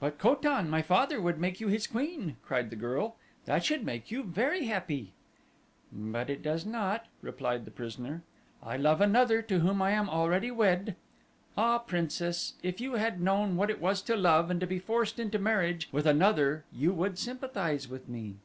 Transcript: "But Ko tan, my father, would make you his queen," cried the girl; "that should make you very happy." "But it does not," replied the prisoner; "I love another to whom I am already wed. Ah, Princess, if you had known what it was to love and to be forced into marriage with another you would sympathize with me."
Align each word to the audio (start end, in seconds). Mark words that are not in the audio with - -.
"But 0.00 0.18
Ko 0.18 0.34
tan, 0.34 0.68
my 0.68 0.82
father, 0.82 1.20
would 1.20 1.38
make 1.38 1.60
you 1.60 1.68
his 1.68 1.86
queen," 1.86 2.34
cried 2.44 2.70
the 2.70 2.74
girl; 2.74 3.14
"that 3.44 3.64
should 3.64 3.84
make 3.84 4.10
you 4.10 4.24
very 4.24 4.64
happy." 4.64 5.12
"But 5.92 6.28
it 6.28 6.42
does 6.42 6.66
not," 6.66 7.06
replied 7.22 7.66
the 7.66 7.70
prisoner; 7.70 8.24
"I 8.64 8.76
love 8.76 9.00
another 9.00 9.42
to 9.42 9.60
whom 9.60 9.80
I 9.80 9.92
am 9.92 10.10
already 10.10 10.50
wed. 10.50 10.96
Ah, 11.56 11.78
Princess, 11.78 12.54
if 12.64 12.80
you 12.80 12.94
had 12.94 13.20
known 13.20 13.54
what 13.54 13.70
it 13.70 13.80
was 13.80 14.02
to 14.02 14.16
love 14.16 14.50
and 14.50 14.58
to 14.58 14.66
be 14.66 14.80
forced 14.80 15.20
into 15.20 15.38
marriage 15.38 15.88
with 15.92 16.04
another 16.04 16.64
you 16.72 16.92
would 16.92 17.16
sympathize 17.16 17.86
with 17.88 18.08
me." 18.08 18.38